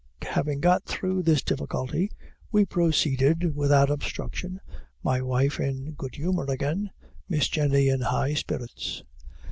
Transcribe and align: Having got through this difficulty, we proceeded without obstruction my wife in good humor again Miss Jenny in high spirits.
Having 0.31 0.61
got 0.61 0.83
through 0.85 1.21
this 1.21 1.43
difficulty, 1.43 2.09
we 2.51 2.65
proceeded 2.65 3.55
without 3.55 3.91
obstruction 3.91 4.59
my 5.03 5.21
wife 5.21 5.59
in 5.59 5.91
good 5.91 6.15
humor 6.15 6.45
again 6.49 6.89
Miss 7.29 7.47
Jenny 7.47 7.87
in 7.87 8.01
high 8.01 8.33
spirits. 8.33 9.03